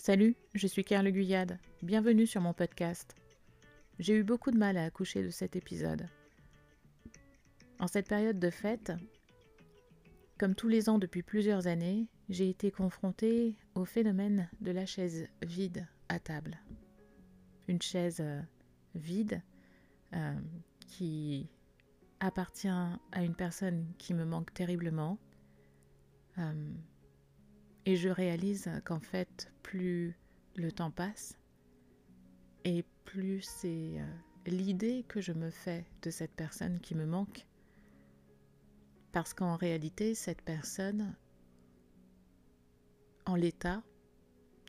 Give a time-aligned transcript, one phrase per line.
[0.00, 1.58] Salut, je suis Carle Guyade.
[1.82, 3.16] Bienvenue sur mon podcast.
[3.98, 6.08] J'ai eu beaucoup de mal à accoucher de cet épisode.
[7.80, 8.92] En cette période de fête,
[10.38, 15.26] comme tous les ans depuis plusieurs années, j'ai été confrontée au phénomène de la chaise
[15.42, 16.60] vide à table.
[17.66, 18.40] Une chaise euh,
[18.94, 19.42] vide
[20.14, 20.34] euh,
[20.86, 21.50] qui
[22.20, 25.18] appartient à une personne qui me manque terriblement.
[26.38, 26.72] Euh,
[27.84, 29.27] et je réalise qu'en fait,
[29.68, 30.16] plus
[30.56, 31.38] le temps passe,
[32.64, 34.06] et plus c'est euh,
[34.46, 37.46] l'idée que je me fais de cette personne qui me manque.
[39.12, 41.14] Parce qu'en réalité, cette personne,
[43.26, 43.82] en l'état,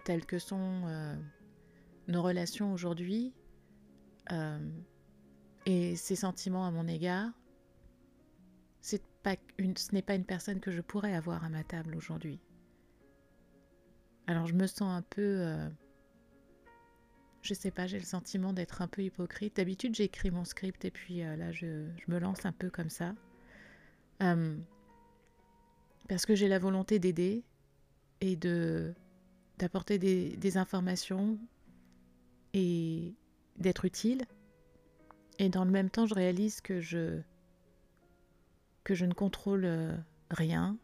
[0.04, 1.16] tel que sont euh,
[2.10, 3.34] nos relations aujourd'hui,
[4.34, 4.60] euh,
[5.66, 7.32] et ses sentiments à mon égard,
[8.82, 8.98] ce
[9.94, 12.42] n'est pas une personne que je pourrais avoir à ma table aujourd'hui.
[14.30, 15.40] Alors je me sens un peu...
[15.40, 15.68] Euh,
[17.42, 19.56] je sais pas, j'ai le sentiment d'être un peu hypocrite.
[19.56, 23.16] D'habitude j'écris mon script et puis euh, là je, me lance un peu comme ça.
[24.22, 24.56] Euh,
[26.08, 27.44] parce que j'ai la volonté d'aider
[28.22, 28.36] et
[29.58, 31.40] d'apporter des, des, informations
[32.54, 33.16] et
[33.58, 34.26] d'être utile.
[35.40, 37.20] Et dans le même temps, je réalise que je
[38.84, 39.68] que je ne contrôle
[40.30, 40.78] rien,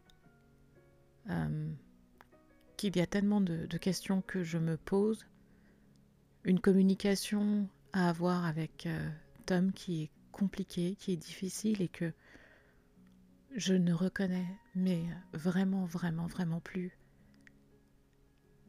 [2.76, 5.26] qu'il y a tellement de, questions que je me pose,
[6.44, 9.10] une communication à avoir avec euh,
[9.46, 12.12] Tom qui est compliquée, qui est difficile et que
[13.56, 15.04] je ne reconnais mais
[15.34, 16.98] vraiment, vraiment, vraiment plus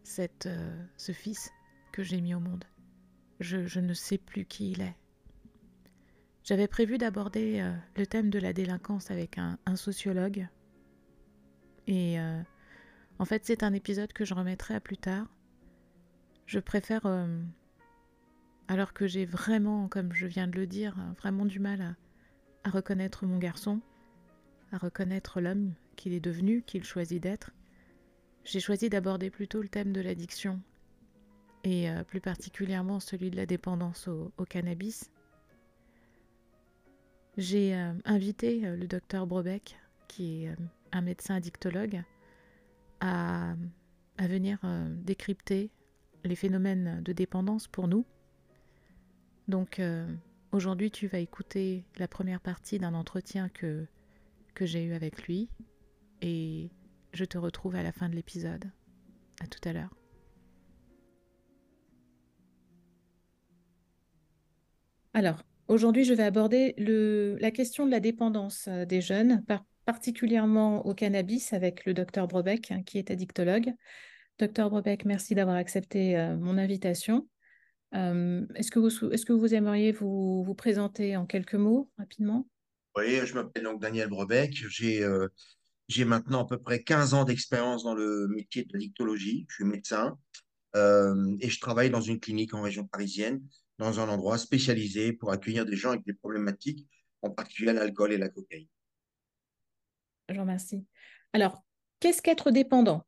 [0.04, 1.50] cette, euh, ce fils
[1.92, 2.64] que j'ai mis au monde.
[3.40, 4.96] Je, ne sais plus qui il est.
[6.44, 10.46] J'avais prévu d'aborder euh, le thème de la délinquance avec un, sociologue
[11.88, 12.18] et
[13.18, 15.26] en fait, c'est un épisode que je remettrai à plus tard.
[16.46, 17.42] Je préfère, euh,
[18.68, 21.96] alors que j'ai vraiment, comme je viens de le dire, vraiment du mal
[22.62, 23.80] à, reconnaître mon garçon,
[24.72, 27.52] à reconnaître l'homme qu'il est devenu, qu'il choisit d'être,
[28.44, 30.60] j'ai choisi d'aborder plutôt le thème de l'addiction
[31.64, 35.10] et euh, plus particulièrement celui de la dépendance au, cannabis.
[37.36, 39.76] J'ai euh, invité le docteur Brobeck,
[40.06, 40.56] qui est
[40.92, 42.02] un médecin addictologue,
[43.00, 43.54] à,
[44.18, 45.70] venir euh, décrypter
[46.24, 48.04] les phénomènes de dépendance pour nous.
[49.48, 50.06] Donc euh,
[50.52, 53.86] aujourd'hui, tu vas écouter la première partie d'un entretien que,
[54.54, 55.48] que j'ai eu avec lui
[56.22, 56.70] et
[57.12, 58.64] je te retrouve à la fin de l'épisode.
[59.40, 59.94] À tout à l'heure.
[65.12, 69.64] Alors, aujourd'hui, je vais aborder le, la question de la dépendance euh, des jeunes par
[69.86, 73.72] particulièrement au cannabis avec le docteur Brobeck, hein, qui est addictologue.
[74.38, 77.28] Docteur Brobeck, merci d'avoir accepté euh, mon invitation.
[77.94, 82.46] Euh, est-ce, que vous, aimeriez vous, vous présenter en quelques mots rapidement?
[82.96, 84.52] Oui, je m'appelle donc Daniel Brobeck.
[84.68, 85.28] J'ai, euh,
[85.88, 89.46] j'ai maintenant à peu près 15 ans d'expérience dans le métier de l'addictologie.
[89.48, 90.18] Je suis médecin
[91.40, 93.40] et je travaille dans une clinique en région parisienne,
[93.78, 96.86] dans un endroit spécialisé pour accueillir des gens avec des problématiques,
[97.22, 98.68] en particulier l'alcool et la cocaïne.
[100.28, 100.84] Je vous remercie.
[101.32, 101.62] Alors,
[102.00, 103.06] qu'est-ce qu'être dépendant?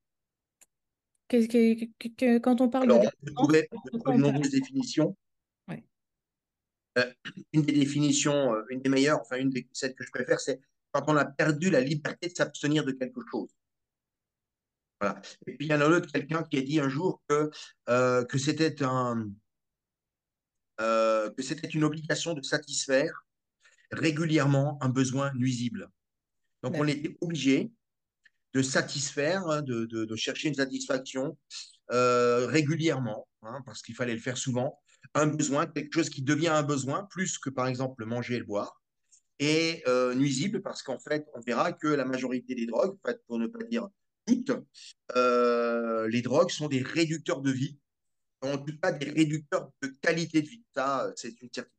[1.31, 5.17] Quand on parle de dépendance, une nombreuses définitions.
[6.99, 7.13] Euh,
[7.53, 10.61] une des définitions, euh, une des meilleures, enfin une des celles que je préfère, c'est
[10.93, 13.51] quand on a perdu la liberté de s'abstenir de quelque chose.
[15.01, 15.21] Voilà.
[15.47, 17.51] Et puis il y en a autre, quelqu'un qui a dit un jour que,
[17.89, 19.31] euh, que c'était un,
[20.79, 23.27] que c'était une obligation de satisfaire
[23.91, 25.91] régulièrement un besoin nuisible.
[26.63, 27.71] Donc, on était obligé
[28.55, 31.37] de satisfaire, hein, de, chercher une satisfaction
[31.93, 34.79] euh, régulièrement, hein, parce qu'il fallait le faire souvent,
[35.15, 38.45] un besoin, quelque chose qui devient un besoin, plus que par exemple manger et le
[38.45, 38.83] boire,
[39.39, 43.47] et euh, nuisible, parce qu'en fait, on verra que la majorité des drogues, pour ne
[43.47, 43.89] pas dire
[44.27, 44.53] toutes,
[45.17, 47.79] euh, les drogues sont des réducteurs de vie,
[48.43, 50.65] en tout cas des réducteurs de qualité de vie.
[50.75, 51.78] Ça, c'est une certitude.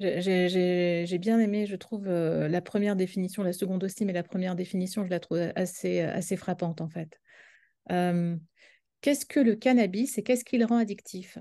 [0.00, 4.54] J'ai bien aimé, je trouve, euh, la première définition, la seconde aussi, mais la première
[4.54, 7.20] définition, je la trouve assez, frappante en fait.
[7.90, 8.36] Euh,
[9.00, 11.38] qu'est-ce que le cannabis et qu'est-ce qui le rend addictif?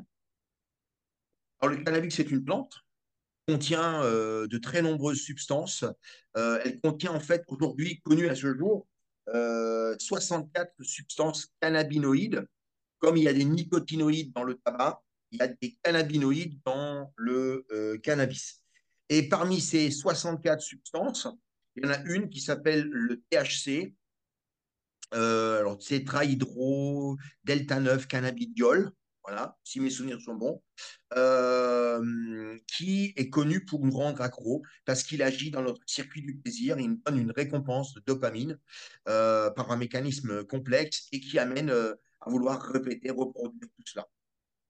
[1.62, 2.74] Le cannabis, c'est une plante
[3.50, 5.86] contient euh, de très nombreuses substances.
[6.36, 8.86] elle contient en fait aujourd'hui, connues à ce jour,
[9.28, 12.46] 64 substances cannabinoïdes.
[13.00, 15.02] Comme il y a des nicotinoïdes dans le tabac,
[15.32, 18.62] il y a des cannabinoïdes dans le euh, cannabis.
[19.10, 21.28] Et parmi ces 64 substances,
[21.76, 23.94] il y en a une qui s'appelle le THC,
[25.14, 28.92] euh, alors tétrahydro, delta 9, cannabidiol,
[29.24, 30.62] voilà, si mes souvenirs sont bons,
[31.16, 36.38] euh, qui est connu pour nous rendre accro parce qu'il agit dans notre circuit du
[36.38, 38.58] plaisir, il nous donne une récompense de dopamine
[39.04, 44.08] par un mécanisme complexe et qui amène à vouloir répéter, reproduire tout cela.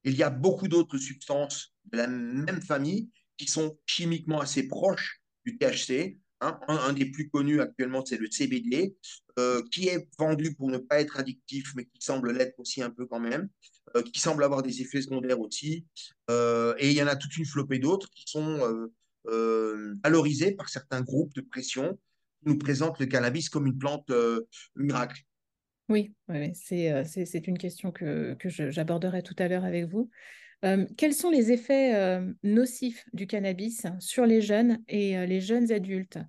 [0.08, 5.22] Il y a beaucoup d'autres substances de la même famille qui sont chimiquement assez proches
[5.46, 6.18] du THC.
[6.40, 6.60] Hein.
[6.70, 8.96] Un, des plus connus actuellement, c'est le CBD,
[9.38, 12.90] euh, qui est vendu pour ne pas être addictif, mais qui semble l'être aussi un
[12.90, 13.50] peu quand même,
[13.96, 15.86] euh, qui semble avoir des effets secondaires aussi.
[16.30, 18.90] Euh, et il y en a toute une flopée d'autres qui sont
[20.04, 22.00] valorisés par certains groupes de pression
[22.40, 24.10] qui nous présentent le cannabis comme une plante
[24.76, 25.27] miracle.
[25.90, 26.14] Oui,
[26.54, 30.10] c'est une question que, que j'aborderai tout à l'heure avec vous.
[30.98, 36.20] quels sont les effets nocifs du cannabis sur les jeunes et les jeunes adultes,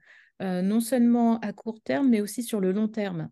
[0.40, 3.30] non seulement à court terme, mais aussi sur le long terme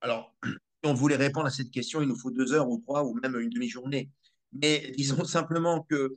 [0.00, 3.04] Alors, si on voulait répondre à cette question, il nous faut deux heures ou trois
[3.04, 4.10] ou même une demi-journée.
[4.52, 6.08] Mais disons simplement qu'il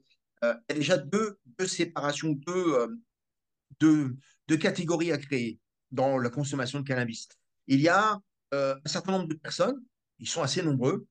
[0.41, 2.97] y a déjà deux, deux séparations, deux,
[3.79, 4.15] deux,
[4.47, 5.59] deux catégories à créer
[5.91, 7.27] dans la consommation de cannabis.
[7.67, 8.19] Il y a
[8.53, 9.83] euh, un certain nombre de personnes,
[10.19, 11.05] ils sont assez nombreux.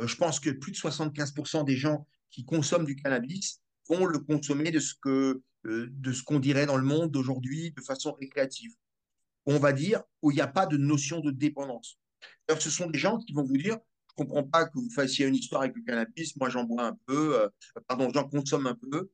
[0.00, 4.18] Euh, je pense que plus de 75% des gens qui consomment du cannabis vont le
[4.18, 8.12] consommer de ce que euh, de ce qu'on dirait dans le monde d'aujourd'hui de façon
[8.12, 8.74] récréative.
[9.46, 11.98] On va dire où il n'y a pas de notion de dépendance.
[12.58, 13.78] ce sont des gens qui vont vous dire
[14.16, 16.84] je ne comprends pas que vous fassiez une histoire avec le cannabis, moi j'en bois
[16.84, 17.50] un peu,
[17.88, 19.10] pardon, j'en consomme un peu,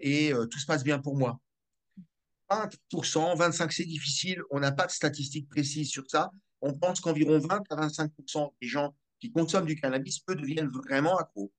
[0.00, 1.40] et tout se passe bien pour moi.
[2.50, 6.30] 20%, 25% c'est difficile, on n'a pas de statistiques précises sur ça,
[6.62, 11.16] on pense qu'environ 20 à 25% des gens qui consomment du cannabis, eux, deviennent vraiment
[11.16, 11.52] accros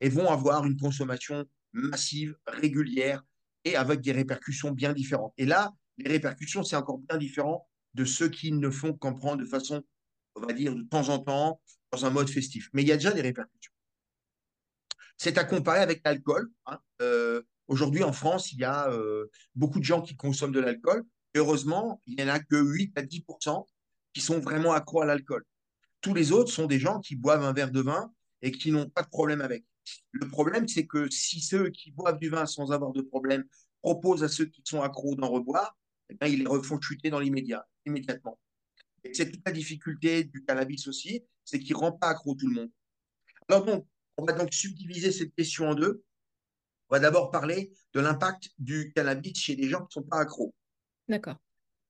[0.00, 3.22] et vont avoir une consommation massive, régulière
[3.64, 5.34] et avec des répercussions bien différentes.
[5.36, 9.42] Et là, les répercussions, c'est encore bien différent de ceux qui ne font qu'en prendre
[9.42, 9.82] de façon,
[10.36, 11.60] on va dire, de temps en temps,
[11.92, 12.70] dans un mode festif.
[12.72, 13.72] Mais il y a déjà des répercussions.
[15.16, 16.50] C'est à comparer avec l'alcool.
[16.66, 16.78] Hein.
[17.02, 21.04] Euh, aujourd'hui, en France, il y a euh, beaucoup de gens qui consomment de l'alcool.
[21.34, 23.24] Heureusement, il n'y en a que 8 à 10
[24.12, 25.44] qui sont vraiment accros à l'alcool.
[26.00, 28.12] Tous les autres sont des gens qui boivent un verre de vin
[28.42, 29.64] et qui n'ont pas de problème avec.
[30.12, 33.44] Le problème, c'est que si ceux qui boivent du vin sans avoir de problème
[33.82, 35.76] proposent à ceux qui sont accros d'en reboire,
[36.08, 38.38] eh bien, ils les refont chuter dans l'immédiat, immédiatement.
[39.04, 42.48] Et c'est toute la difficulté du cannabis aussi, c'est qu'il ne rend pas accro tout
[42.48, 42.70] le monde.
[43.48, 43.86] Alors donc,
[44.16, 46.02] on va donc subdiviser cette question en deux.
[46.88, 50.18] On va d'abord parler de l'impact du cannabis chez des gens qui ne sont pas
[50.18, 50.54] accros.
[51.08, 51.36] D'accord.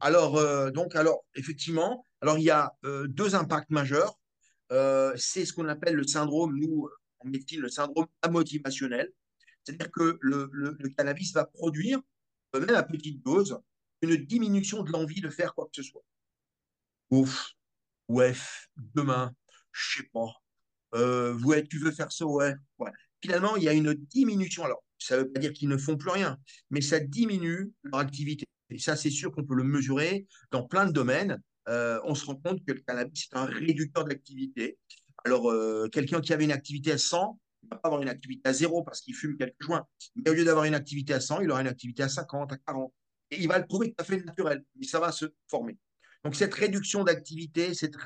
[0.01, 4.19] Alors, euh, donc, alors, effectivement, alors il y a euh, deux impacts majeurs.
[4.73, 6.89] Euh, c'est ce qu'on appelle le syndrome, nous,
[7.19, 9.13] en médecine, le syndrome amotivationnel.
[9.63, 12.01] C'est-à-dire que le, cannabis va produire,
[12.55, 13.59] même à petite dose,
[14.01, 16.03] une diminution de l'envie de faire quoi que ce soit.
[17.11, 17.51] Ouf,
[18.09, 18.33] ouais,
[18.95, 19.35] demain,
[19.73, 20.33] je sais pas.
[21.45, 22.55] ouais, tu veux faire ça, ouais.
[22.79, 22.91] ouais.
[23.21, 24.65] Finalement, il y a une diminution.
[24.65, 26.39] Alors, ça ne veut pas dire qu'ils ne font plus rien,
[26.71, 28.47] mais ça diminue leur activité.
[28.71, 31.41] Et ça, c'est sûr qu'on peut le mesurer dans plein de domaines.
[31.69, 34.79] Euh, on se rend compte que le cannabis est un réducteur d'activité.
[35.25, 38.09] Alors, euh, quelqu'un qui avait une activité à 100, il ne va pas avoir une
[38.09, 39.87] activité à 0 parce qu'il fume quelques joints.
[40.17, 42.57] Mais au lieu d'avoir une activité à 100, il aura une activité à 50, à
[42.57, 42.93] 40.
[43.31, 45.77] Et il va le trouver tout à fait naturel, mais ça va se former.
[46.25, 47.97] Donc, cette réduction d'activité, cette,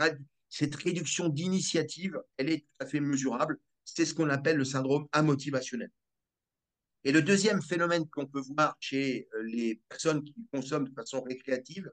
[0.48, 3.58] cette réduction d'initiative, elle est tout à fait mesurable.
[3.84, 5.90] C'est ce qu'on appelle le syndrome amotivationnel.
[7.04, 11.22] Et le deuxième phénomène qu'on peut voir chez euh, les personnes qui consomment de façon
[11.22, 11.90] récréative,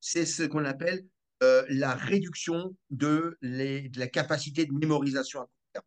[0.00, 1.06] c'est ce qu'on appelle
[1.42, 5.84] euh, la réduction de, la capacité de mémorisation à court terme.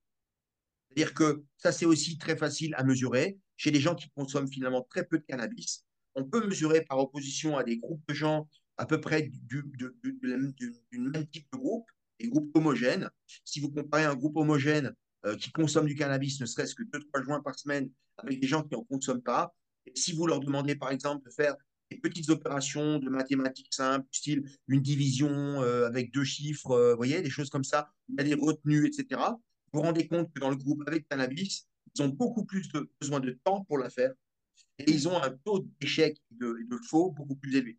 [0.89, 3.38] C'est-à-dire que ça, c'est aussi très facile à mesurer.
[3.55, 7.57] Chez les gens qui consomment finalement très peu de cannabis, on peut mesurer par opposition
[7.57, 9.63] à des groupes de gens à peu près du,
[10.22, 13.10] même type de groupe, des groupes homogènes.
[13.43, 14.93] Si vous comparez un groupe homogène
[15.36, 18.75] qui consomme du cannabis, ne serait-ce que 2-3 joints par semaine, avec des gens qui
[18.75, 19.53] n'en consomment pas.
[19.86, 21.55] Et si vous leur demandez, par exemple, de faire
[21.89, 27.22] des petites opérations de mathématiques simples, style une division euh, avec deux chiffres, euh, voyez,
[27.22, 29.22] des choses comme ça, il y a des retenues, etc.
[29.72, 32.89] Vous vous rendez compte que dans le groupe avec cannabis, ils ont beaucoup plus de,
[33.00, 34.13] besoin de temps pour la faire
[34.79, 37.77] et ils ont un taux d'échec et de, de, faux beaucoup plus élevé.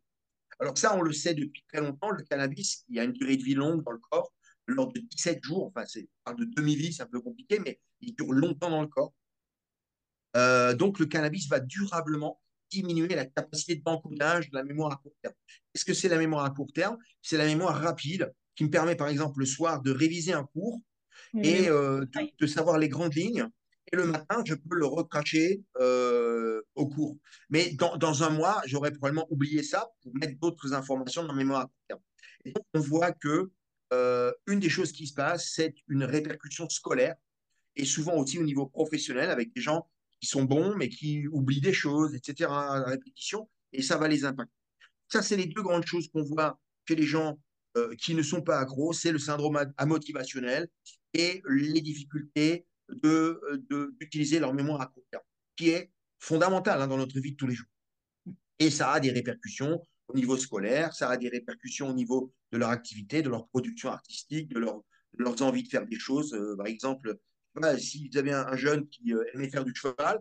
[0.58, 3.36] Alors ça, on le sait depuis très longtemps, le cannabis, il y a une durée
[3.36, 4.32] de vie longue dans le corps,
[4.68, 8.32] lors de 17 jours, enfin, c'est de demi-vie, c'est un peu compliqué, mais il dure
[8.32, 9.14] longtemps dans le corps.
[10.37, 15.14] Euh, donc, le cannabis va durablement diminuer la capacité d'encodage de la mémoire à court
[15.22, 15.34] terme.
[15.72, 16.98] Qu'est-ce que c'est la mémoire à court terme?
[17.22, 20.78] C'est la mémoire rapide qui me permet, par exemple, le soir de réviser un cours
[21.42, 22.04] et euh,
[22.38, 23.48] de, savoir les grandes lignes.
[23.90, 27.16] Et le matin, je peux le recracher euh, au cours.
[27.48, 31.34] Mais dans, dans un mois, j'aurais probablement oublié ça pour mettre d'autres informations dans la
[31.34, 32.00] mémoire à court terme.
[32.44, 33.50] Et donc, on voit que
[33.92, 37.16] euh, une des choses qui se passe, c'est une répercussion scolaire
[37.76, 39.88] et souvent aussi au niveau professionnel avec des gens
[40.21, 42.50] qui sont bons mais qui oublient des choses, etc.
[42.50, 44.52] à répétition et ça va les impacter.
[45.09, 47.38] Ça, c'est les deux grandes choses qu'on voit chez les gens
[47.76, 50.68] euh, qui ne sont pas accros, c'est le syndrome amotivationnel
[51.14, 55.23] et les difficultés d'utiliser de, leur mémoire à court terme,
[55.57, 57.68] qui est fondamental hein, dans notre vie de tous les jours.
[58.59, 62.58] Et ça a des répercussions au niveau scolaire, ça a des répercussions au niveau de
[62.58, 64.82] leur activité, de leur production artistique, de, leur,
[65.18, 66.32] leurs envies de faire des choses.
[66.34, 67.16] Euh, par exemple,
[67.78, 70.18] si vous avez un, jeune qui euh, aimait faire du cheval,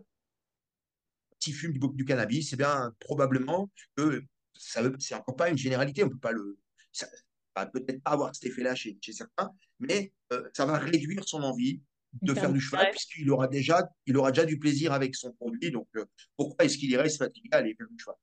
[1.38, 4.22] s'il fume du, du cannabis, c'est eh bien probablement que
[4.54, 6.58] ça c'est encore pas une généralité, on peut pas le,
[6.92, 7.06] ça
[7.54, 11.42] va peut-être pas avoir cet effet-là chez, chez, certains, mais euh, ça va réduire son
[11.42, 11.80] envie
[12.22, 15.70] de faire du cheval puisqu'il aura déjà, il aura déjà du plaisir avec son produit.
[15.70, 15.88] Donc
[16.36, 18.16] pourquoi est-ce qu'il irait se fatiguer à aller faire du cheval?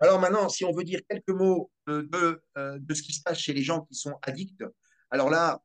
[0.00, 3.38] Alors maintenant, si on veut dire quelques mots de, euh, de, ce qui se passe
[3.38, 4.64] chez les gens qui sont addicts,
[5.10, 5.62] alors là,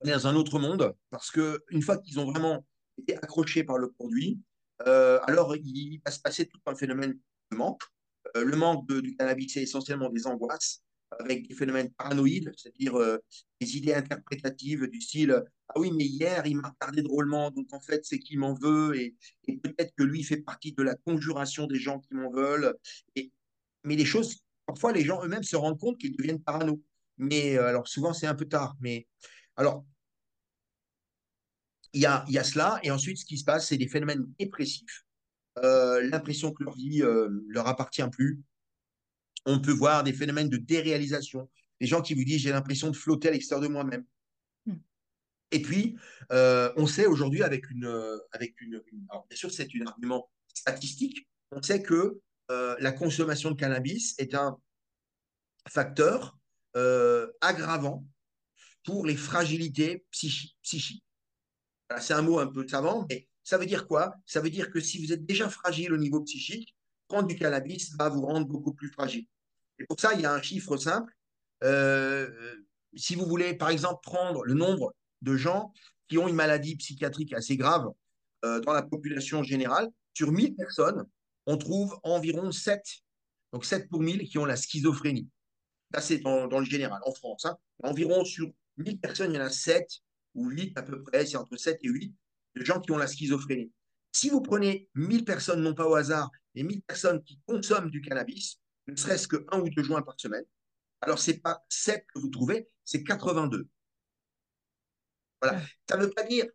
[0.00, 2.66] on est dans un autre monde parce qu'une fois qu'ils ont vraiment
[2.98, 4.40] été accrochés par le produit,
[4.86, 7.18] euh, alors il va se passer tout un phénomène
[7.50, 7.82] de manque.
[8.36, 10.82] Euh, le manque de, du cannabis, c'est essentiellement des angoisses
[11.20, 12.94] avec des phénomènes paranoïdes, c'est-à-dire
[13.60, 17.80] des idées interprétatives du style ah oui, mais hier, il m'a regardé drôlement, donc en
[17.80, 19.16] fait, c'est qu'il m'en veut, et,
[19.62, 22.76] peut-être que lui fait partie de la conjuration des gens qui m'en veulent.
[23.84, 26.82] Mais les choses, parfois, les gens eux-mêmes se rendent compte qu'ils deviennent parano.
[27.18, 28.76] Mais euh, alors, souvent, c'est un peu tard.
[28.80, 29.06] Mais
[29.56, 29.84] alors,
[31.92, 34.26] il y a, y a cela, et ensuite, ce qui se passe, c'est des phénomènes
[34.38, 35.04] dépressifs.
[35.58, 38.42] Euh, l'impression que leur vie euh, leur appartient plus.
[39.46, 41.48] On peut voir des phénomènes de déréalisation.
[41.80, 44.04] Des gens qui vous disent j'ai l'impression de flotter à l'extérieur de moi-même.
[45.50, 45.96] Et puis,
[46.32, 50.30] euh, on sait aujourd'hui avec une, euh, avec une, alors bien sûr c'est un argument
[50.52, 52.20] statistique, on sait que
[52.50, 54.58] euh, la consommation de cannabis est un
[55.68, 56.36] facteur
[57.40, 58.04] aggravant
[58.84, 61.04] pour les fragilités psychiques.
[62.00, 64.12] c'est un mot un peu savant, mais ça veut dire quoi?
[64.26, 66.74] Ça veut dire que si vous êtes déjà fragile au niveau psychique,
[67.06, 69.24] prendre du cannabis va vous rendre beaucoup plus fragile.
[69.78, 71.12] Et pour ça, il y a un chiffre simple.
[72.96, 74.92] si vous voulez, par exemple, prendre le nombre
[75.24, 75.72] de gens
[76.08, 77.86] qui ont une maladie psychiatrique assez grave
[78.44, 79.88] euh, dans la population générale.
[80.12, 81.04] Sur 1000 personnes,
[81.46, 82.80] on trouve environ 7,
[83.52, 85.28] donc 7 pour 1000 qui ont la schizophrénie.
[85.92, 87.44] Ça, c'est dans, le général, en France.
[87.46, 87.56] Hein.
[87.82, 89.88] Environ sur 1000 personnes, il y en a 7
[90.34, 92.14] ou 8 à peu près, c'est entre 7 et 8
[92.56, 93.72] de gens qui ont la schizophrénie.
[94.12, 98.00] Si vous prenez 1000 personnes, non pas au hasard, et 1000 personnes qui consomment du
[98.00, 100.44] cannabis, ne serait-ce que un ou deux joints par semaine,
[101.00, 103.66] alors ce n'est pas 7 que vous trouvez, c'est 82.
[105.88, 106.46] Ça ne veut pas dire,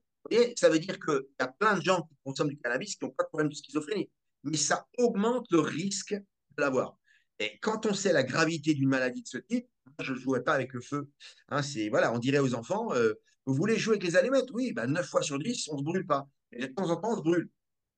[0.55, 3.11] ça veut dire qu'il y a plein de gens qui consomment du cannabis qui n'ont
[3.11, 4.09] pas de problème de schizophrénie,
[4.43, 6.97] mais ça augmente le risque de l'avoir.
[7.39, 9.67] Et quand on sait la gravité d'une maladie de ce type,
[9.99, 11.09] je ne jouerai pas avec le feu.
[11.49, 13.13] Hein, c'est voilà, on dirait aux enfants, euh,
[13.45, 14.51] vous voulez jouer avec les allumettes?
[14.51, 16.27] Oui, ben 9 fois sur 10, on ne se brûle pas.
[16.51, 17.49] Et de temps en temps, on se brûle.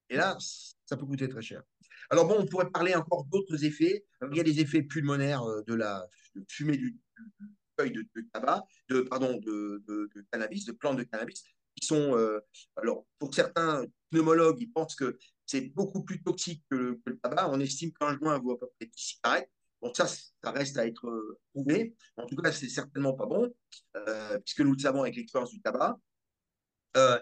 [0.09, 0.37] Et là,
[0.85, 1.63] ça peut coûter très cher.
[2.09, 4.05] Alors bon, on pourrait parler encore d'autres effets.
[4.31, 6.05] Il y a des effets pulmonaires euh, de la
[6.47, 6.97] fumée du,
[7.89, 11.43] de, tabac, de, pardon, de, cannabis, de plantes de cannabis,
[11.75, 12.39] qui sont, euh,
[12.75, 17.49] alors pour certains pneumologues, ils pensent que c'est beaucoup plus toxique que, le tabac.
[17.49, 19.49] On estime qu'un joint vaut à peu près 10 cigarettes.
[19.81, 21.95] Bon, ça, ça reste à être euh, prouvé.
[22.17, 23.51] En tout cas, c'est certainement pas bon,
[23.95, 25.97] euh, puisque nous le savons avec l'expérience du tabac.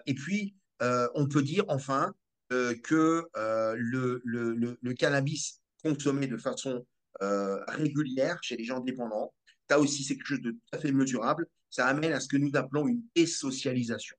[0.06, 2.14] et puis, on peut dire enfin
[2.50, 6.86] que le, le, le, cannabis consommé de façon
[7.20, 9.32] régulière chez les gens dépendants
[9.70, 11.46] ça aussi, c'est quelque chose de tout à fait mesurable.
[11.70, 14.16] Ça amène à ce que nous appelons une désocialisation.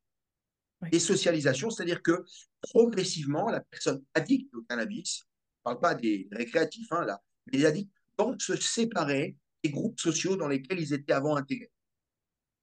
[0.90, 2.24] Désocialisation, c'est-à-dire que
[2.62, 7.58] progressivement, la personne addicte au cannabis, je ne parle pas des récréatifs, hein, là, mais
[7.58, 11.74] les addicts vont se séparer des groupes sociaux dans lesquels ils étaient avant intégrés.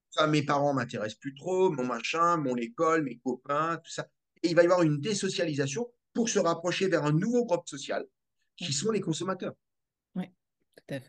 [0.09, 4.09] Ça, mes parents m'intéressent plus trop, mon machin, mon école, mes copains, tout ça.
[4.42, 8.07] Et il va y avoir une désocialisation pour se rapprocher vers un nouveau groupe social,
[8.57, 9.54] qui sont les consommateurs.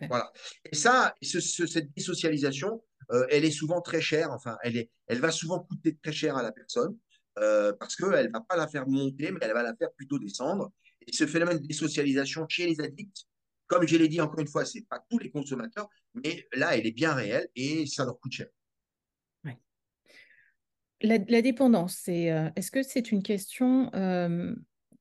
[0.07, 0.31] Voilà.
[0.71, 4.31] Et ça, cette désocialisation, euh, elle est souvent très chère.
[4.31, 6.97] Enfin, elle, est, elle va souvent coûter très cher à la personne
[7.39, 10.19] euh, parce qu'elle ne va pas la faire monter, mais elle va la faire plutôt
[10.19, 10.71] descendre.
[11.07, 13.25] Et ce phénomène de désocialisation chez les addicts,
[13.67, 16.75] comme je l'ai dit encore une fois, ce n'est pas tous les consommateurs, mais là,
[16.75, 18.47] elle est bien réelle et ça leur coûte cher.
[21.01, 23.89] La, dépendance, euh, est-ce que c'est une question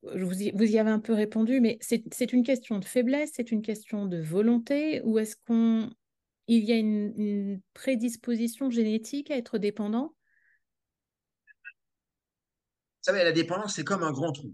[0.03, 4.05] vous y, avez un peu répondu, mais c'est une question de faiblesse, c'est une question
[4.05, 5.89] de volonté, ou est-ce qu'on
[6.47, 10.15] il y a une, prédisposition génétique à être dépendant?
[11.45, 14.53] Vous savez, la dépendance, c'est comme un grand trou.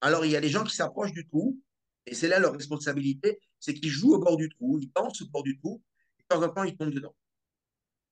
[0.00, 1.60] Alors, il y a des gens qui s'approchent du trou,
[2.06, 5.28] et c'est là leur responsabilité, c'est qu'ils jouent au bord du trou, ils dansent au
[5.28, 5.82] bord du trou,
[6.18, 7.14] et de temps en temps, ils tombent dedans.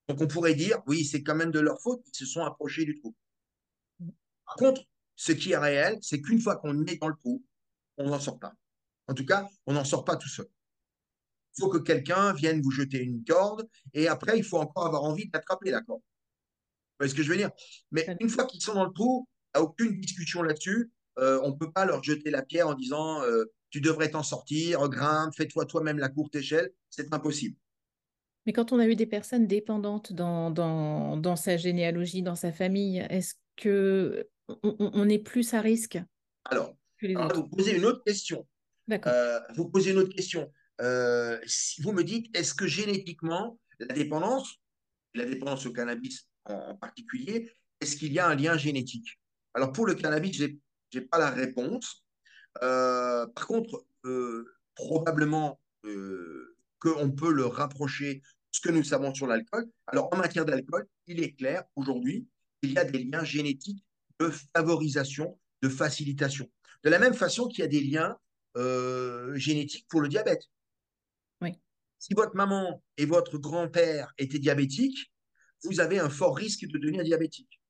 [0.09, 2.85] Donc on pourrait dire, oui, c'est quand même de leur faute, ils se sont approchés
[2.85, 3.15] du trou.
[4.45, 4.83] Par contre,
[5.25, 7.43] ce qui est réel, c'est qu'une fois qu'on est dans le trou,
[7.97, 8.53] on n'en sort pas.
[9.09, 10.47] En tout cas, on n'en sort pas tout seul.
[11.57, 15.03] Il faut que quelqu'un vienne vous jeter une corde, et après, il faut encore avoir
[15.05, 16.03] envie d'attraper la corde.
[16.03, 17.51] Vous voyez ce que je veux dire?
[17.91, 20.93] Mais une fois qu'ils sont dans le trou, il n'y a aucune discussion là-dessus.
[21.19, 24.23] Euh, on ne peut pas leur jeter la pierre en disant euh, tu devrais t'en
[24.23, 26.71] sortir, grimpe, fais-toi toi-même la courte échelle.
[26.91, 27.57] C'est impossible.
[28.45, 32.53] Mais quand on a eu des personnes dépendantes dans, dans, dans sa généalogie, dans sa
[32.53, 35.99] famille, est-ce que on, est plus à risque
[36.45, 38.47] Alors, vous posez une autre question.
[38.91, 40.53] Euh, vous posez une autre question.
[40.81, 44.57] Euh, si vous me dites, est-ce que génétiquement, la dépendance,
[45.15, 49.19] la dépendance au cannabis en, particulier, est-ce qu'il y a un lien génétique?
[49.55, 50.47] Alors, pour le cannabis, je
[50.95, 52.05] n'ai pas la réponse.
[52.63, 53.87] Euh, par contre,
[54.75, 55.61] probablement
[56.81, 59.67] qu'on peut le rapprocher de ce que nous savons sur l'alcool.
[59.87, 62.27] Alors, en matière d'alcool, il est clair aujourd'hui
[62.63, 63.85] qu'il y a des liens génétiques
[64.21, 66.51] de favorisation, de facilitation.
[66.83, 68.17] De la même façon qu'il y a des liens
[68.57, 70.45] euh, génétiques pour le diabète.
[71.41, 71.59] Oui.
[71.99, 75.13] Si votre maman et votre grand-père étaient diabétiques,
[75.65, 77.61] vous avez un fort risque de devenir diabétique.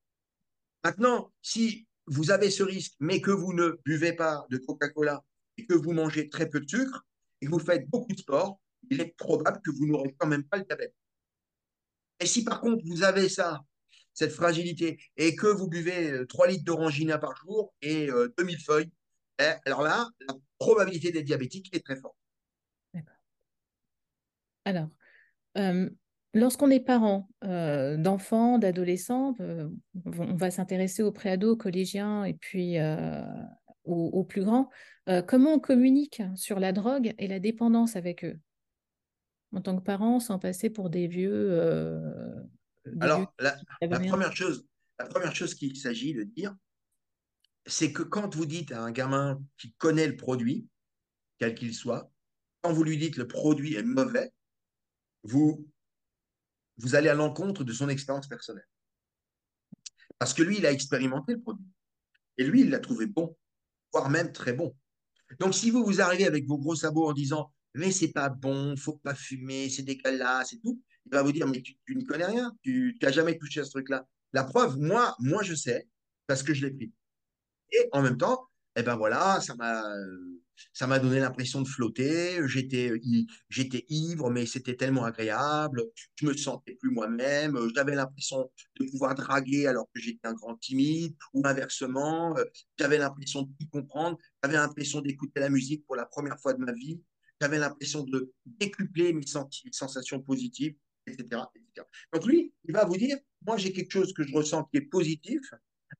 [0.83, 5.23] Maintenant, si vous avez ce risque, mais que vous ne buvez pas de Coca-Cola
[5.57, 7.05] et que vous mangez très peu de sucre
[7.41, 8.59] et que vous faites beaucoup de sport,
[8.89, 10.93] il est probable que vous n'aurez quand même pas le diabète.
[12.19, 13.61] Et si par contre vous avez ça
[14.15, 18.07] cette fragilité, et que vous buvez 3 euh, litres d'orangina par jour et
[18.37, 18.91] 2000 euh, feuilles,
[19.39, 22.15] eh, alors là, la probabilité d'être diabétique est très forte.
[22.93, 23.17] D'accord.
[24.63, 24.89] Alors,
[25.57, 25.89] euh,
[26.33, 32.77] lorsqu'on est parent d'enfants, d'adolescents, on va s'intéresser aux préados, aux collégiens et puis
[33.83, 34.69] aux, plus grands.
[35.27, 38.39] comment on communique sur la drogue et la dépendance avec eux?
[39.51, 41.61] En tant que parents, sans passer pour des vieux
[42.99, 44.67] alors, la, première chose,
[44.99, 46.55] la première chose qu'il s'agit de dire,
[47.65, 50.67] c'est que quand vous dites à un gamin qui connaît le produit,
[51.39, 52.11] quel qu'il soit,
[52.61, 54.33] quand vous lui dites le produit est mauvais,
[55.23, 55.67] vous,
[56.77, 58.67] vous allez à l'encontre de son expérience personnelle.
[60.19, 61.65] Parce que lui, il a expérimenté le produit.
[62.37, 63.35] Et lui, il l'a trouvé bon,
[63.91, 64.75] voire même très bon.
[65.39, 68.77] Donc, si vous, vous arrivez avec vos gros sabots en disant, mais c'est pas bon,
[68.77, 72.25] faut pas fumer, c'est dégueulasse et tout, il va vous dire, mais tu, n'y connais
[72.25, 74.07] rien, tu n'as jamais touché à ce truc-là.
[74.33, 75.87] La preuve, moi, moi, je sais,
[76.27, 76.91] parce que je l'ai pris.
[77.71, 79.83] Et en même temps, eh ben voilà, ça m'a,
[80.73, 82.39] ça m'a donné l'impression de flotter.
[82.47, 82.91] J'étais,
[83.49, 85.83] j'étais ivre, mais c'était tellement agréable.
[86.15, 87.57] Je me sentais plus moi-même.
[87.73, 92.35] J'avais l'impression de pouvoir draguer alors que j'étais un grand timide, ou inversement.
[92.77, 94.17] J'avais l'impression de tout comprendre.
[94.43, 96.99] J'avais l'impression d'écouter la musique pour la première fois de ma vie.
[97.41, 99.25] J'avais l'impression de décupler mes
[99.71, 100.75] sensations positives
[101.07, 101.41] etc.,
[102.13, 104.89] Donc lui, il va vous dire, moi j'ai quelque chose que je ressens qui est
[104.89, 105.41] positif,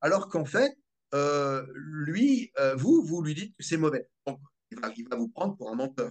[0.00, 0.76] alors qu'en fait,
[1.14, 4.08] euh, lui, euh, vous, vous lui dites que c'est mauvais.
[4.26, 4.40] Donc,
[4.70, 6.10] il va, il va, vous prendre pour un menteur.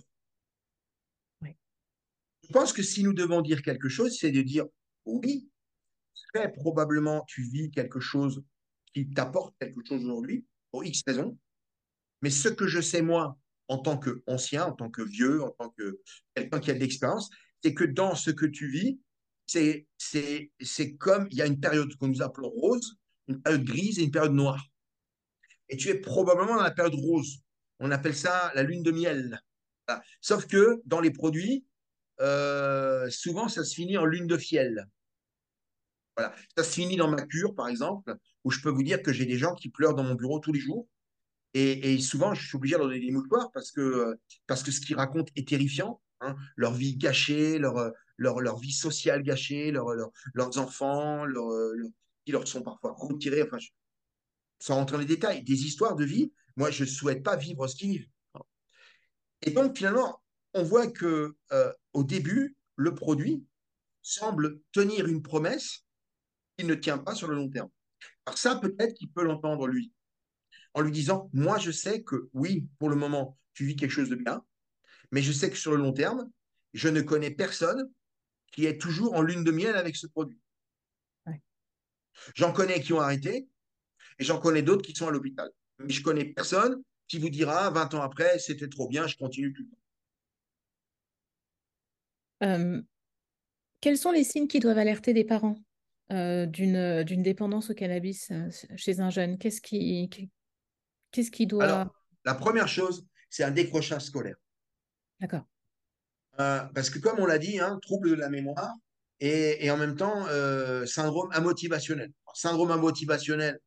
[1.41, 4.65] Je pense que si nous devons dire quelque chose, c'est de dire,
[5.05, 5.49] oui,
[6.33, 8.43] très probablement tu vis quelque chose
[8.93, 11.37] qui t'apporte quelque chose aujourd'hui, pour X raisons,
[12.21, 15.69] mais ce que je sais moi, en tant qu'ancien, en tant que vieux, en tant
[15.69, 16.01] que
[16.35, 17.29] quelqu'un qui a de l'expérience,
[17.65, 18.99] c'est que dans ce que tu vis,
[19.47, 19.87] c'est,
[20.99, 24.11] comme il y a une période que nous appelons rose, une période grise et une
[24.11, 24.63] période noire.
[25.69, 27.39] Et tu es probablement dans la période rose.
[27.79, 29.41] On appelle ça la lune de miel.
[30.21, 31.65] Sauf que dans les produits,
[32.21, 34.87] euh, souvent ça se finit en lune de fiel.
[36.15, 36.35] Voilà.
[36.55, 39.25] Ça se finit dans ma cure, par exemple, où je peux vous dire que j'ai
[39.25, 40.87] des gens qui pleurent dans mon bureau tous les jours.
[41.55, 44.69] Et, et souvent, je suis obligé de leur donner des mouchoirs parce que, parce que
[44.69, 45.99] ce qu'ils racontent est terrifiant.
[46.25, 49.87] Hein, leur vie gâchée, leur, euh, leur, leur vie sociale gâchée, leur,
[50.33, 51.51] leurs enfants, leur,
[52.25, 53.57] qui leur sont parfois retirés, enfin,
[54.59, 56.31] sans rentrer dans les détails, des histoires de vie.
[56.55, 58.09] Moi, je ne souhaite pas vivre ce qu'ils vivent.
[59.41, 60.21] Et donc, finalement,
[60.53, 63.43] on voit que euh, au début, le produit
[64.01, 65.85] semble tenir une promesse
[66.57, 67.69] qu'il ne tient pas sur le long terme.
[68.25, 69.91] Alors ça, peut-être qu'il peut l'entendre, lui,
[70.73, 74.09] en lui disant, moi, je sais que oui, pour le moment, tu vis quelque chose
[74.09, 74.43] de bien,
[75.15, 76.29] mais je sais que sur le long terme,
[76.73, 77.89] je ne connais personne
[78.51, 80.41] qui est toujours en lune de miel avec ce produit.
[82.33, 83.47] J'en connais qui ont arrêté
[84.19, 85.49] et j'en connais d'autres qui sont à l'hôpital.
[85.79, 89.53] Mais je connais personne qui vous dira 20 ans après, c'était trop bien, je continue
[89.53, 89.77] tout le temps.
[92.43, 92.81] Euh,
[93.79, 95.55] quels sont les signes qui doivent alerter des parents
[96.11, 99.37] euh, d'une dépendance au cannabis euh, chez un jeune?
[99.37, 100.09] Qu'est-ce qui,
[101.11, 101.63] qu'est-ce qui doit...
[101.63, 104.35] Alors, la première chose, c'est un décrochage scolaire.
[105.19, 105.45] D'accord.
[106.39, 108.73] Euh, parce que comme on l'a dit, hein, trouble de la mémoire
[109.19, 112.11] et, en même temps euh, syndrome amotivationnel.
[112.33, 113.59] Syndrome amotivationnel,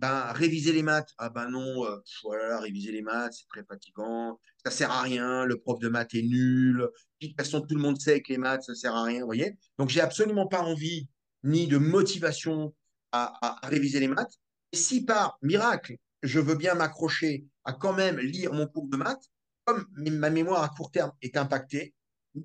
[0.00, 3.64] ben, réviser les maths, ah ben non, euh, pff, voilà, réviser les maths, c'est très
[3.64, 6.88] fatigant, ça sert à rien, le prof de maths est nul,
[7.20, 9.26] de toute façon tout le monde sait que les maths, ça sert à rien, vous
[9.26, 9.56] voyez.
[9.78, 11.08] Donc j'ai absolument pas envie
[11.44, 12.74] ni de motivation
[13.12, 14.34] à- à réviser les maths.
[14.72, 18.96] Et si par miracle, je veux bien m'accrocher à quand même lire mon cours de
[18.96, 19.30] maths,
[19.66, 21.92] comme ma mémoire à court terme est impactée,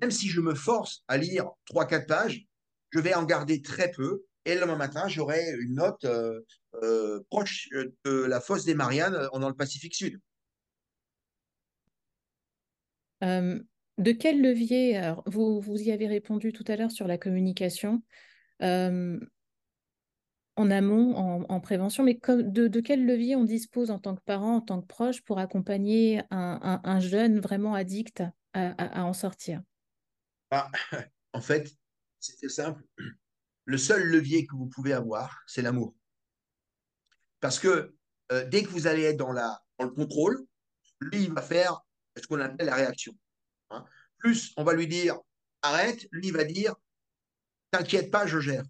[0.02, 2.44] même si je me force à lire trois quatre pages,
[2.90, 4.24] je vais en garder très peu.
[4.44, 6.40] Et le lendemain matin, j'aurai une note euh,
[6.82, 7.68] euh, proche
[8.04, 10.20] de la fosse des Mariannes euh, dans le Pacifique Sud.
[13.22, 18.02] De quel levier, vous, vous y avez répondu tout à l'heure sur la communication
[20.56, 24.56] en amont, en, en prévention, mais de, quel levier on dispose en tant que parent,
[24.56, 28.22] en tant que proche, pour accompagner un, un- un jeune vraiment addict
[28.54, 29.62] à, en sortir?
[30.50, 30.70] Ah,
[31.32, 31.72] en fait,
[32.20, 32.82] c'est simple.
[33.64, 35.94] Le seul levier que vous pouvez avoir, c'est l'amour.
[37.40, 37.94] Parce que
[38.32, 40.44] euh, dès que vous allez être dans le contrôle,
[41.00, 41.80] lui, il va faire
[42.16, 43.14] ce qu'on appelle la réaction.
[43.70, 43.84] hein.
[44.18, 45.16] Plus on va lui dire
[45.62, 46.74] arrête, lui, il va dire
[47.70, 48.64] t'inquiète pas, je gère.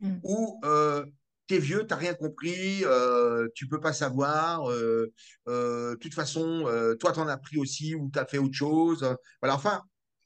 [0.00, 0.18] Mm.
[0.22, 1.04] Ou euh,
[1.46, 4.70] t'es vieux, t'as rien compris, euh, tu peux pas savoir.
[4.70, 5.12] euh,
[5.48, 9.16] euh, de toute façon, euh, toi, t'en as pris aussi ou t'as fait autre chose.
[9.40, 9.82] Voilà, enfin,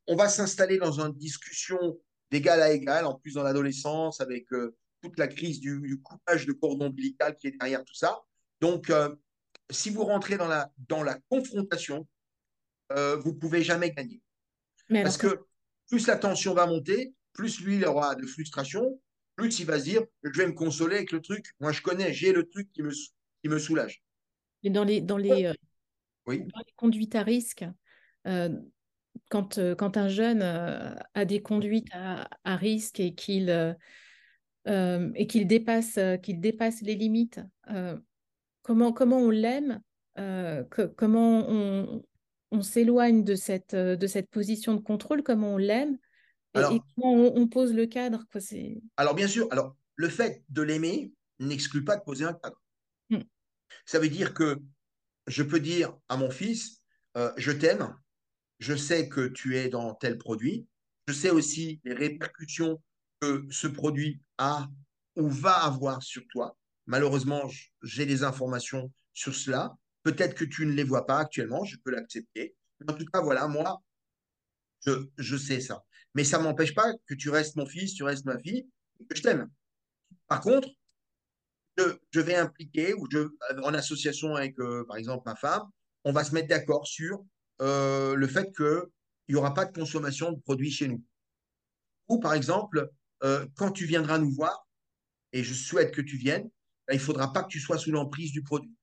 [0.06, 4.46] on va s'installer dans une discussion d'égal à égal, en plus dans l'adolescence, avec
[5.02, 8.20] toute la crise du, du coupage de cordon ombilical qui est derrière tout ça.
[8.60, 8.90] Donc,
[9.70, 12.06] si vous rentrez dans la, dans la confrontation,
[12.90, 14.20] vous pouvez jamais gagner.
[14.88, 15.44] Mais Parce que
[15.88, 19.00] plus la tension va monter, plus lui, il aura de frustration,
[19.42, 21.52] plus il va se dire, je vais me consoler avec le truc.
[21.60, 24.02] Moi, je connais, j'ai le truc qui me, qui me soulage.
[24.62, 25.54] mais dans les, dans les, euh,
[26.26, 26.38] Oui.
[26.40, 27.64] dans les conduites à risque,
[28.26, 28.50] euh,
[29.30, 33.50] quand, euh, quand un jeune a des conduites à, à risque et qu'il
[34.64, 37.40] et qu'il dépasse, qu'il dépasse les limites,
[38.62, 39.80] comment, comment on l'aime,
[40.16, 42.04] que- comment on,
[42.52, 45.98] on s'éloigne de cette, de cette position de contrôle, comment on l'aime
[46.54, 48.40] et Alors, comment on, on pose le cadre, quoi,
[48.96, 52.60] alors, bien sûr, alors, le fait de l'aimer n'exclut pas de poser un cadre.
[53.10, 53.22] Hmm.
[53.86, 54.58] Ça veut dire que
[55.26, 56.82] je peux dire à mon fils,
[57.16, 57.94] euh, je t'aime,
[58.58, 60.66] je sais que tu es dans tel produit,
[61.06, 62.82] je sais aussi les répercussions
[63.20, 64.68] que ce produit a
[65.16, 66.56] ou va avoir sur toi.
[66.86, 67.48] Malheureusement,
[67.82, 69.76] j'ai des informations sur cela.
[70.02, 72.56] Peut-être que tu ne les vois pas actuellement, je peux l'accepter.
[72.88, 73.80] En tout cas, voilà, moi,
[74.84, 75.84] je, je sais ça.
[76.14, 78.68] Mais ça ne m'empêche pas que tu restes mon fils, tu restes ma fille,
[79.08, 79.50] que je t'aime.
[80.28, 80.68] Par contre,
[81.76, 83.28] je, vais impliquer, ou je,
[83.62, 85.62] en association avec, euh, par exemple, ma femme,
[86.04, 87.24] on va se mettre d'accord sur
[87.60, 88.82] euh, le fait qu'il
[89.28, 91.02] n'y aura pas de consommation de produits chez nous.
[92.08, 92.90] Ou, par exemple,
[93.22, 94.66] euh, quand tu viendras nous voir,
[95.32, 96.50] et je souhaite que tu viennes,
[96.86, 98.74] ben, il ne faudra pas que tu sois sous l'emprise du produit.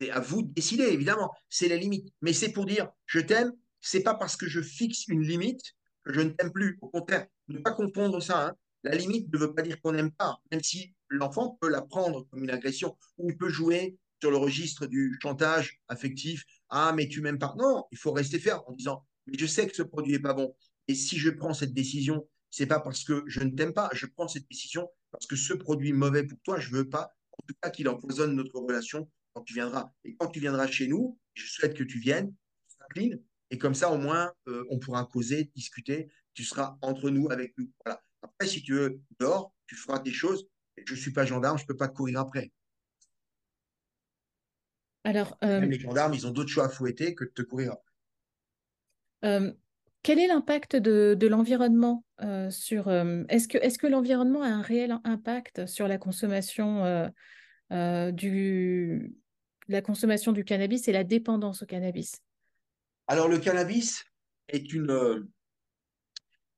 [0.00, 1.32] C'est à vous de décider, évidemment.
[1.48, 2.12] C'est la limite.
[2.20, 3.52] Mais c'est pour dire, je t'aime,
[3.84, 6.78] c'est pas parce que je fixe une limite que je ne t'aime plus.
[6.80, 8.48] Au contraire, ne pas confondre ça.
[8.48, 8.54] hein.
[8.82, 12.26] La limite ne veut pas dire qu'on n'aime pas, même si l'enfant peut la prendre
[12.28, 16.44] comme une agression, ou il peut jouer sur le registre du chantage affectif.
[16.70, 17.54] Ah, mais tu m'aimes pas.
[17.58, 20.34] Non, il faut rester ferme en disant, mais je sais que ce produit n'est pas
[20.34, 20.54] bon.
[20.88, 23.90] Et si je prends cette décision, c'est pas parce que je ne t'aime pas.
[23.92, 26.58] Je prends cette décision parce que ce produit est mauvais pour toi.
[26.58, 29.92] Je veux pas, en tout cas, qu'il empoisonne notre relation quand tu viendras.
[30.04, 32.34] Et quand tu viendras chez nous, je souhaite que tu viennes,
[32.90, 33.16] clean,
[33.50, 36.08] et comme ça, au moins, euh, on pourra causer, discuter.
[36.32, 37.70] Tu seras entre nous, avec nous.
[37.84, 38.02] Voilà.
[38.22, 40.48] Après, si tu veux, dehors, tu feras tes choses.
[40.84, 42.50] Je ne suis pas gendarme, je ne peux pas te courir après.
[45.04, 47.72] Alors, euh, Même les gendarmes, ils ont d'autres choix à fouetter que de te courir
[47.72, 47.92] après.
[49.24, 49.52] euh,
[50.02, 52.88] quel est l'impact de, de l'environnement euh, sur...
[52.88, 57.10] euh, est-ce que, est-ce que l'environnement a un réel impact sur la consommation
[57.70, 59.14] du,
[59.68, 62.23] la consommation du cannabis et la dépendance au cannabis?
[63.06, 64.04] Alors, le cannabis
[64.48, 65.28] est une, euh,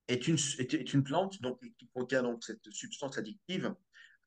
[0.08, 1.38] est une, plante
[1.78, 3.74] qui contient cette substance addictive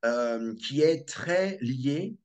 [0.06, 2.18] euh, qui est très liée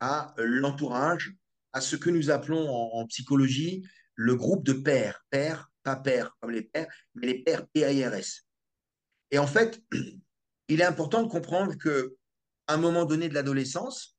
[0.00, 1.34] à l'entourage,
[1.72, 5.24] à ce que nous appelons en, psychologie le groupe de pairs.
[5.30, 8.46] Pairs, pas pairs comme les pairs, mais les pairs P-A-I-R-S.
[9.30, 9.82] Et en fait,
[10.68, 12.16] il est important de comprendre que
[12.66, 14.16] à un moment donné de l'adolescence,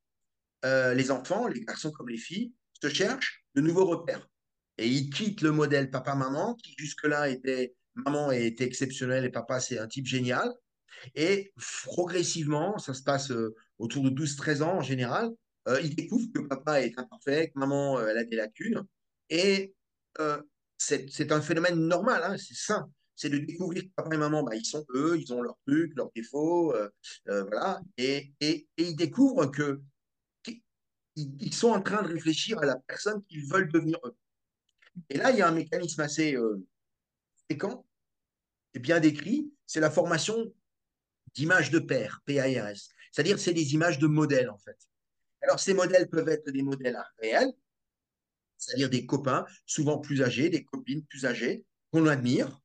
[0.66, 4.28] euh, les enfants, les garçons comme les filles, se cherchent de nouveaux repères.
[4.80, 9.78] Et ils quittent le modèle papa-maman, qui jusque-là était maman était exceptionnelle et papa c'est
[9.78, 10.54] un type génial.
[11.16, 11.54] Et
[11.86, 15.32] progressivement, ça se passe euh, autour de 12-13 ans en général,
[15.68, 18.86] euh, ils découvrent que papa est imparfait, que maman euh, elle a des lacunes.
[19.30, 19.74] Et
[20.20, 20.42] euh,
[20.78, 22.88] c'est un phénomène normal, hein, c'est ça.
[23.16, 25.94] C'est de découvrir que papa et maman, bah, ils sont eux, ils ont leurs trucs,
[25.98, 26.90] leurs défauts, euh,
[27.26, 27.82] voilà.
[27.98, 29.82] Et, et, et, ils découvrent que
[31.16, 34.16] ils sont en train de réfléchir à la personne qu'ils veulent devenir eux.
[35.10, 36.66] Et là, il y a un mécanisme assez euh,
[37.46, 37.86] fréquent
[38.74, 40.54] et bien décrit, c'est la formation
[41.34, 42.78] d'images de pair, PARS.
[43.12, 44.78] C'est-à-dire, c'est des images de modèles, en fait.
[45.42, 47.52] Alors, ces modèles peuvent être des modèles réels,
[48.58, 52.60] c'est-à-dire des copains, souvent plus âgés, des copines plus âgées, qu'on admire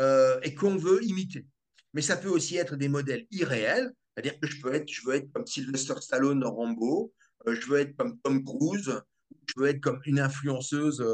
[0.00, 1.46] euh, et qu'on veut imiter.
[1.92, 5.16] Mais ça peut aussi être des modèles irréels, c'est-à-dire que je peux être, je veux
[5.16, 7.12] être comme Sylvester Stallone dans Rambo,
[7.46, 9.00] euh, je veux être comme Tom Cruise,
[9.46, 11.04] je veux être comme une influenceuse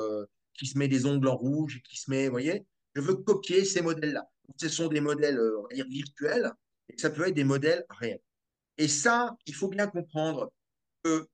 [0.54, 3.14] qui se met des ongles en rouge et qui se met, vous voyez, je veux
[3.14, 4.28] copier ces modèles-là.
[4.56, 5.40] Ce sont des modèles,
[5.72, 6.52] dire, virtuels,
[6.88, 8.20] et ça peut être des modèles réels.
[8.78, 10.52] Et ça, il faut bien comprendre
[11.02, 11.28] que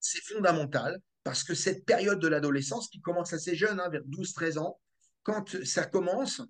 [0.00, 4.58] c'est fondamental parce que cette période de l'adolescence qui commence assez jeune, hein, vers 12-13
[4.58, 4.80] ans,
[5.22, 6.42] quand ça commence,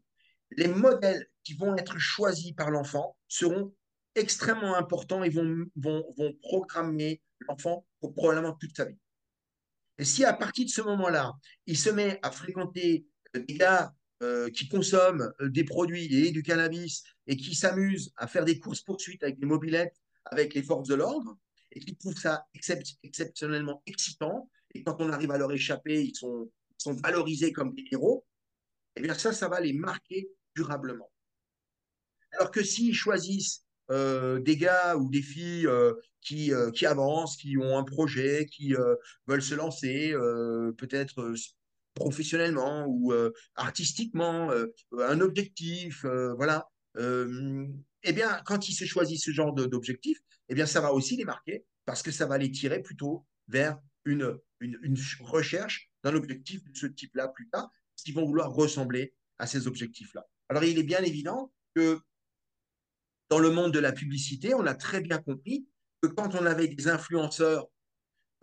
[0.51, 3.75] les modèles qui vont être choisis par l'enfant seront
[4.14, 8.99] extrêmement importants et vont, vont, vont programmer l'enfant pour probablement toute sa vie.
[9.98, 11.33] Et si à partir de ce moment-là,
[11.66, 16.42] il se met à fréquenter des gars euh, qui consomment euh, des produits et du
[16.42, 20.94] cannabis et qui s'amusent à faire des courses-poursuites avec des mobilettes avec les forces de
[20.94, 21.37] l'ordre
[21.72, 22.46] et qui trouvent ça
[23.02, 27.85] exceptionnellement excitant, et quand on arrive à leur échapper, ils sont, sont valorisés comme des
[27.90, 28.26] héros,
[28.94, 31.11] et eh bien ça, ça va les marquer durablement.
[32.33, 37.37] Alors que s'ils choisissent euh, des gars ou des filles euh, qui, euh, qui avancent,
[37.37, 38.75] qui ont un projet, qui
[39.27, 40.14] veulent se lancer,
[40.79, 41.35] peut-être
[41.95, 43.12] professionnellement ou
[43.57, 44.51] artistiquement,
[44.99, 46.05] un objectif,
[46.37, 46.68] voilà.
[46.97, 50.18] eh bien, quand ils se choisissent ce genre d'objectif,
[50.49, 53.79] eh bien, ça va aussi les marquer parce que ça va les tirer plutôt vers
[54.05, 59.47] une, une, recherche d'un objectif de ce type-là plus tard, qu'ils vont vouloir ressembler à
[59.47, 60.27] ces objectifs-là.
[60.49, 62.01] Alors, il est bien évident que
[63.33, 65.66] dans le monde de la publicité, on a très bien compris
[66.03, 67.66] que quand on avait des influenceurs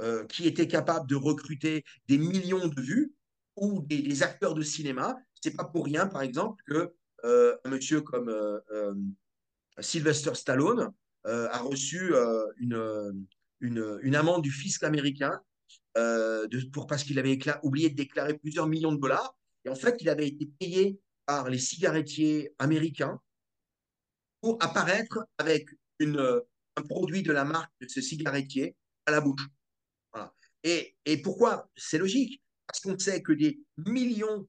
[0.02, 3.13] euh, qui étaient capables de recruter des millions de vues
[3.56, 6.91] ou des, acteurs de cinéma, c'est pas pour rien, par exemple, que
[7.23, 8.95] euh, monsieur comme euh,
[9.80, 10.91] Sylvester Stallone
[11.25, 12.12] a reçu
[12.58, 13.28] une,
[13.60, 15.39] une, amende du fisc américain
[16.73, 19.36] pour, parce qu'il avait oublié de déclarer plusieurs millions de dollars.
[19.65, 23.21] Et en fait, il avait été payé par les cigarettiers américains
[24.41, 26.41] pour apparaître avec une,
[26.75, 28.75] un produit de la marque de ce cigarettier
[29.06, 29.47] à la bouche.
[30.63, 31.69] Et, et, pourquoi?
[31.78, 34.45] C'est logique, parce qu'on sait que des millions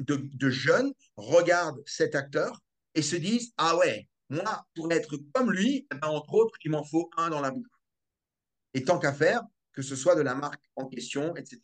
[0.00, 2.60] de, de, jeunes regardent cet acteur
[2.96, 6.72] et se disent Ah ouais, moi, pour être comme lui, eh ben, entre autres, il
[6.72, 7.68] m'en faut un dans la bouche.
[8.74, 11.60] Et tant qu'à faire, que ce soit de la marque en question, etc.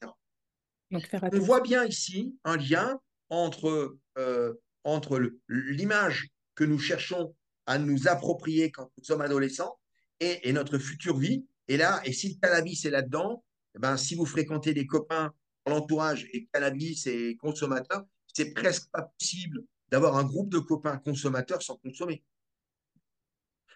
[0.90, 7.34] Donc, On voit bien ici un lien entre, euh, entre l'image que nous cherchons
[7.68, 9.78] à nous approprier quand nous sommes adolescents
[10.20, 11.46] et, notre future vie.
[11.68, 13.44] Et là, et si le cannabis est là-dedans,
[13.76, 15.34] eh ben, si vous fréquentez des copains
[15.66, 18.04] dans l'entourage et cannabis et consommateurs,
[18.34, 22.24] c'est presque pas possible d'avoir un groupe de copains consommateurs sans consommer.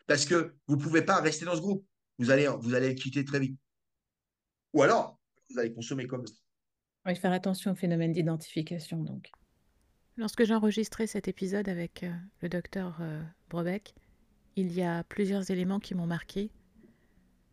[0.07, 1.87] Parce que vous ne pouvez pas rester dans ce groupe.
[2.19, 3.59] Vous allez, vous allez le quitter très vite.
[4.73, 6.35] Ou alors, vous allez consommer comme ça.
[7.05, 9.31] Oui, faire attention au phénomène d'identification, donc.
[10.19, 13.95] Lorsque j'ai enregistré cet épisode avec euh, le docteur euh, Brebeck,
[14.57, 16.51] il y a plusieurs éléments qui m'ont marqué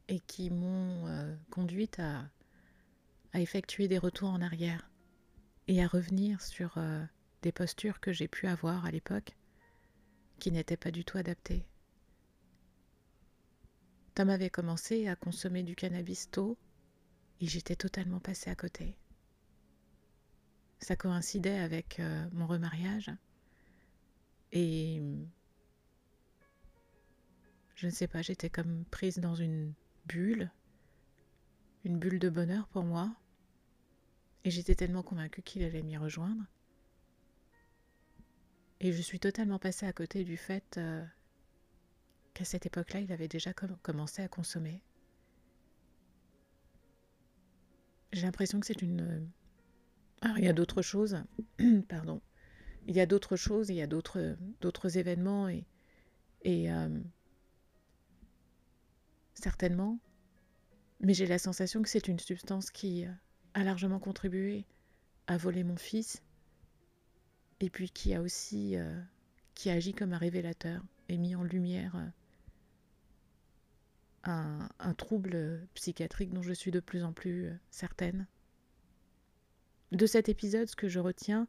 [0.09, 2.29] et qui m'ont euh, conduite à,
[3.31, 4.89] à, effectuer des retours en arrière
[5.69, 6.77] et à revenir sur
[7.43, 9.37] des postures que j'ai pu avoir à l'époque
[10.39, 11.63] qui n'étaient pas du tout adaptées.
[14.15, 16.57] Tom avait commencé à consommer du cannabis tôt
[17.39, 18.97] et j'étais totalement passée à côté.
[20.79, 23.11] Ça coïncidait avec euh, mon remariage
[24.51, 25.01] et
[27.75, 29.73] je ne sais pas, j'étais comme prise dans une
[30.05, 30.51] bulle,
[31.85, 33.13] une bulle de bonheur pour moi
[34.43, 36.43] et j'étais tellement convaincue qu'il allait m'y rejoindre.
[38.81, 41.05] Et je suis totalement passée à côté du fait euh,
[42.33, 44.81] qu'à cette époque-là, il avait déjà commencé à consommer.
[48.13, 49.29] J'ai l'impression que c'est une...
[50.23, 51.21] Euh, alors, il y a d'autres choses,
[51.89, 52.21] pardon.
[52.87, 55.65] Il y a d'autres choses, il y a d'autres, d'autres événements et,
[56.45, 56.99] euh,
[59.33, 59.99] certainement,
[60.99, 63.11] mais j'ai la sensation que c'est une substance qui euh,
[63.53, 64.65] a largement contribué
[65.27, 66.23] à voler mon fils
[67.59, 68.75] et puis qui a aussi
[69.53, 72.11] qui agit comme un révélateur et mis en lumière
[74.23, 78.27] un, trouble psychiatrique dont je suis de plus en plus euh, certaine.
[79.91, 81.47] De cet épisode, ce que je retiens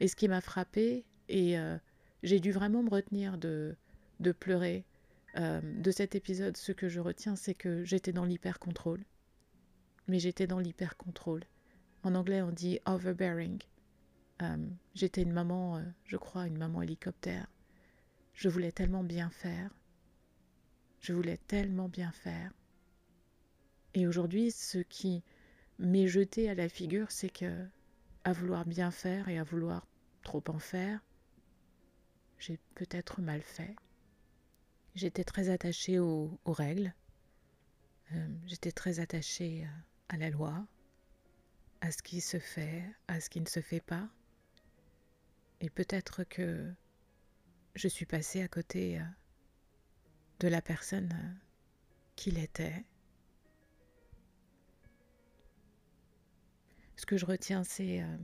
[0.00, 1.78] et ce qui m'a frappé, et euh,
[2.22, 3.76] j'ai dû vraiment me retenir de,
[4.20, 4.84] de pleurer.
[5.36, 9.04] Euh, de cet épisode, ce que je retiens, c'est que j'étais dans l'hyper-contrôle.
[10.08, 11.44] Mais j'étais dans l'hyper-contrôle.
[12.02, 13.60] En anglais, on dit overbearing.
[14.42, 14.56] Euh,
[14.94, 17.46] j'étais une maman, je crois, une maman hélicoptère.
[18.34, 19.74] Je voulais tellement bien faire.
[21.00, 22.52] Je voulais tellement bien faire.
[23.94, 25.22] Et aujourd'hui, ce qui
[25.78, 27.66] m'est jeté à la figure, c'est que
[28.26, 29.86] à vouloir bien faire et à vouloir
[30.24, 30.98] trop en faire,
[32.40, 33.76] j'ai peut-être mal fait.
[34.96, 36.92] J'étais très attachée aux, règles.
[38.12, 39.68] Euh, j'étais très attachée euh,
[40.08, 40.66] à la loi,
[41.80, 44.08] à ce qui se fait, à ce qui ne se fait pas.
[45.60, 46.68] Et peut-être que
[47.76, 49.04] je suis passée à côté euh,
[50.40, 51.38] de la personne
[52.16, 52.84] qu'il était
[56.96, 58.16] Ce que je retiens, c'est, euh,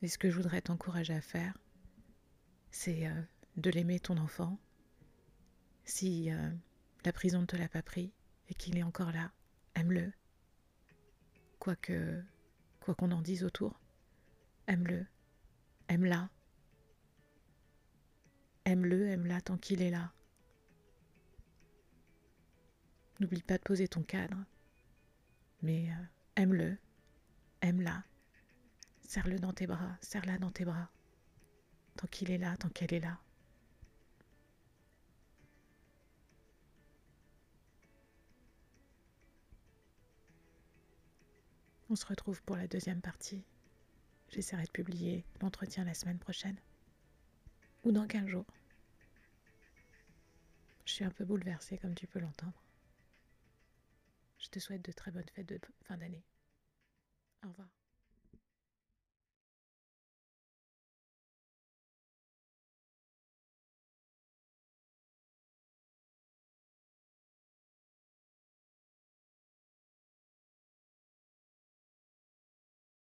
[0.00, 1.56] et ce que je voudrais t'encourager à faire,
[2.70, 3.22] c'est euh,
[3.56, 4.58] de l'aimer ton enfant.
[5.84, 6.50] Si euh,
[7.04, 8.12] la prison ne te l'a pas pris
[8.48, 9.30] et qu'il est encore là,
[9.74, 10.12] aime-le.
[11.58, 13.78] Quoi qu'on en dise autour,
[14.66, 15.06] aime-le,
[15.88, 16.30] aime-la.
[18.64, 20.12] Aime-le, aime-la tant qu'il est là.
[23.20, 24.38] N'oublie pas de poser ton cadre,
[25.62, 25.88] mais
[26.36, 26.78] aime-le,
[27.60, 28.04] Aime-la.
[29.02, 30.90] Serre-le dans tes bras, serre-la dans tes bras.
[31.96, 33.18] Tant qu'il est là, tant qu'elle est là.
[41.90, 43.42] On se retrouve pour la deuxième partie.
[44.28, 46.60] J'essaierai de publier l'entretien la semaine prochaine.
[47.84, 48.46] Ou dans 15 jours.
[50.84, 52.62] Je suis un peu bouleversée comme tu peux l'entendre.
[54.38, 56.22] Je te souhaite de très bonnes fêtes de fin d'année.
[57.44, 57.77] Au revoir.